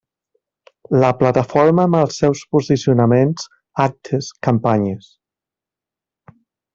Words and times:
La 1.01 1.09
plataforma 1.17 1.83
amb 1.89 1.97
els 1.99 2.17
seus 2.21 2.41
posicionaments, 2.55 3.45
actes, 3.87 4.31
campanyes. 4.49 5.11